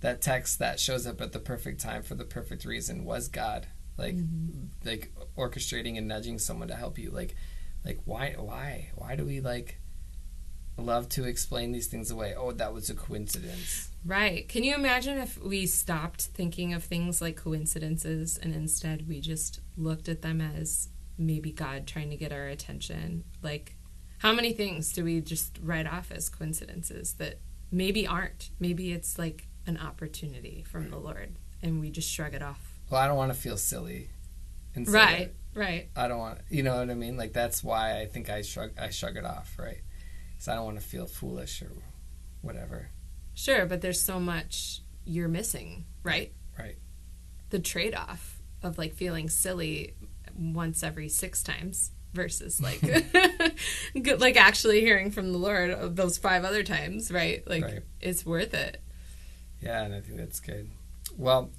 That 0.00 0.20
text 0.20 0.58
that 0.58 0.80
shows 0.80 1.06
up 1.06 1.20
at 1.20 1.32
the 1.32 1.38
perfect 1.38 1.80
time 1.80 2.02
for 2.02 2.14
the 2.14 2.24
perfect 2.24 2.64
reason 2.64 3.04
was 3.04 3.28
God, 3.28 3.66
like 3.96 4.16
mm-hmm. 4.16 4.66
like 4.86 5.12
orchestrating 5.36 5.96
and 5.96 6.06
nudging 6.06 6.38
someone 6.38 6.68
to 6.68 6.74
help 6.74 6.98
you. 6.98 7.10
Like 7.10 7.36
like 7.84 8.00
why 8.04 8.34
why 8.38 8.90
why 8.96 9.16
do 9.16 9.24
we 9.24 9.40
like 9.40 9.78
love 10.76 11.08
to 11.10 11.24
explain 11.24 11.72
these 11.72 11.86
things 11.86 12.10
away? 12.10 12.34
Oh, 12.36 12.52
that 12.52 12.72
was 12.72 12.90
a 12.90 12.94
coincidence. 12.94 13.90
Right. 14.04 14.48
Can 14.48 14.64
you 14.64 14.74
imagine 14.74 15.18
if 15.18 15.40
we 15.42 15.66
stopped 15.66 16.22
thinking 16.22 16.74
of 16.74 16.84
things 16.84 17.22
like 17.22 17.36
coincidences 17.36 18.36
and 18.36 18.54
instead 18.54 19.08
we 19.08 19.20
just 19.20 19.60
looked 19.76 20.08
at 20.08 20.22
them 20.22 20.40
as 20.40 20.88
maybe 21.16 21.52
God 21.52 21.86
trying 21.86 22.10
to 22.10 22.16
get 22.16 22.32
our 22.32 22.46
attention? 22.46 23.24
Like, 23.42 23.76
how 24.18 24.32
many 24.32 24.52
things 24.52 24.92
do 24.92 25.04
we 25.04 25.20
just 25.20 25.58
write 25.62 25.86
off 25.86 26.10
as 26.10 26.28
coincidences 26.28 27.14
that 27.14 27.40
maybe 27.70 28.06
aren't? 28.06 28.50
Maybe 28.58 28.92
it's 28.92 29.18
like 29.18 29.46
an 29.66 29.78
opportunity 29.78 30.64
from 30.68 30.90
the 30.90 30.98
Lord 30.98 31.38
and 31.62 31.80
we 31.80 31.90
just 31.90 32.10
shrug 32.10 32.34
it 32.34 32.42
off. 32.42 32.74
Well, 32.90 33.00
I 33.00 33.06
don't 33.06 33.16
want 33.16 33.32
to 33.32 33.38
feel 33.38 33.56
silly. 33.56 34.10
Right, 34.76 35.32
right. 35.54 35.88
I 35.96 36.08
don't 36.08 36.18
want, 36.18 36.40
you 36.50 36.62
know 36.62 36.76
what 36.76 36.90
I 36.90 36.94
mean? 36.94 37.16
Like, 37.16 37.32
that's 37.32 37.62
why 37.62 38.00
I 38.00 38.06
think 38.06 38.28
I 38.28 38.42
shrug, 38.42 38.72
I 38.78 38.90
shrug 38.90 39.16
it 39.16 39.24
off, 39.24 39.56
right? 39.58 39.80
Because 40.44 40.52
I 40.52 40.56
don't 40.56 40.66
want 40.66 40.80
to 40.80 40.86
feel 40.86 41.06
foolish 41.06 41.62
or 41.62 41.70
whatever. 42.42 42.90
Sure, 43.32 43.64
but 43.64 43.80
there's 43.80 44.02
so 44.02 44.20
much 44.20 44.82
you're 45.06 45.26
missing, 45.26 45.86
right? 46.02 46.34
Right. 46.58 46.76
The 47.48 47.60
trade 47.60 47.94
off 47.94 48.42
of 48.62 48.76
like 48.76 48.92
feeling 48.92 49.30
silly 49.30 49.94
once 50.38 50.82
every 50.82 51.08
six 51.08 51.42
times 51.42 51.92
versus 52.12 52.60
like 52.60 52.82
like 54.20 54.36
actually 54.36 54.82
hearing 54.82 55.10
from 55.10 55.32
the 55.32 55.38
Lord 55.38 55.70
of 55.70 55.96
those 55.96 56.18
five 56.18 56.44
other 56.44 56.62
times, 56.62 57.10
right? 57.10 57.42
Like 57.48 57.64
right. 57.64 57.82
it's 58.02 58.26
worth 58.26 58.52
it. 58.52 58.82
Yeah, 59.62 59.82
and 59.82 59.94
I 59.94 60.02
think 60.02 60.18
that's 60.18 60.40
good. 60.40 60.68
Well, 61.16 61.52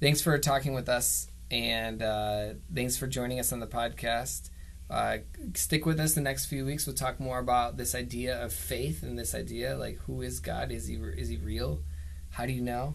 thanks 0.00 0.20
for 0.20 0.38
talking 0.38 0.74
with 0.74 0.88
us, 0.88 1.26
and 1.50 2.00
uh, 2.02 2.50
thanks 2.72 2.96
for 2.96 3.08
joining 3.08 3.40
us 3.40 3.52
on 3.52 3.58
the 3.58 3.66
podcast. 3.66 4.50
Uh, 4.90 5.18
stick 5.54 5.84
with 5.84 6.00
us 6.00 6.14
the 6.14 6.20
next 6.20 6.46
few 6.46 6.64
weeks. 6.64 6.86
We'll 6.86 6.96
talk 6.96 7.20
more 7.20 7.38
about 7.38 7.76
this 7.76 7.94
idea 7.94 8.42
of 8.42 8.52
faith 8.52 9.02
and 9.02 9.18
this 9.18 9.34
idea 9.34 9.76
like 9.76 9.98
who 10.06 10.22
is 10.22 10.40
God? 10.40 10.72
Is 10.72 10.86
he 10.86 10.94
is 10.94 11.28
he 11.28 11.36
real? 11.36 11.82
How 12.30 12.46
do 12.46 12.52
you 12.52 12.62
know? 12.62 12.94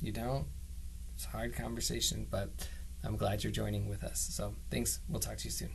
You 0.00 0.12
don't. 0.12 0.46
It's 1.14 1.26
a 1.26 1.30
hard 1.30 1.54
conversation, 1.54 2.26
but 2.28 2.68
I'm 3.04 3.16
glad 3.16 3.44
you're 3.44 3.52
joining 3.52 3.88
with 3.88 4.02
us. 4.02 4.28
So 4.32 4.54
thanks. 4.70 5.00
We'll 5.08 5.20
talk 5.20 5.36
to 5.38 5.44
you 5.44 5.50
soon. 5.50 5.70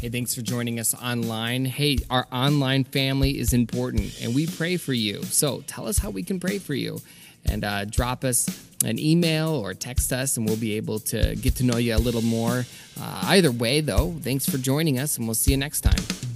Hey, 0.00 0.08
thanks 0.08 0.34
for 0.34 0.42
joining 0.42 0.80
us 0.80 0.94
online. 0.94 1.64
Hey, 1.64 1.98
our 2.10 2.26
online 2.32 2.82
family 2.82 3.38
is 3.38 3.52
important 3.52 4.20
and 4.20 4.34
we 4.34 4.48
pray 4.48 4.76
for 4.76 4.92
you. 4.92 5.22
So 5.22 5.62
tell 5.68 5.86
us 5.86 5.98
how 5.98 6.10
we 6.10 6.24
can 6.24 6.40
pray 6.40 6.58
for 6.58 6.74
you 6.74 7.00
and 7.46 7.64
uh, 7.64 7.84
drop 7.84 8.24
us 8.24 8.48
an 8.84 8.98
email 8.98 9.50
or 9.50 9.74
text 9.74 10.12
us, 10.12 10.36
and 10.36 10.46
we'll 10.46 10.56
be 10.56 10.76
able 10.76 10.98
to 10.98 11.36
get 11.36 11.56
to 11.56 11.64
know 11.64 11.76
you 11.76 11.94
a 11.94 11.98
little 11.98 12.22
more. 12.22 12.66
Uh, 13.00 13.22
either 13.26 13.50
way, 13.50 13.80
though, 13.80 14.14
thanks 14.20 14.48
for 14.48 14.58
joining 14.58 14.98
us, 14.98 15.18
and 15.18 15.26
we'll 15.26 15.34
see 15.34 15.52
you 15.52 15.56
next 15.56 15.82
time. 15.82 16.31